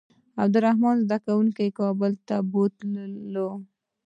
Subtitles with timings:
[0.43, 3.35] عبدالرحمن زده کوونکي کابل ته بوتلل.